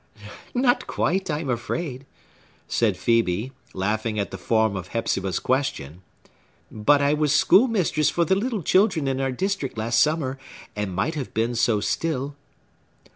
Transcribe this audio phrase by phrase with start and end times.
[0.55, 2.07] "Not quite, I am afraid,"
[2.67, 6.01] said Phœbe, laughing at the form of Hepzibah's question.
[6.71, 10.39] "But I was schoolmistress for the little children in our district last summer,
[10.75, 12.35] and might have been so still."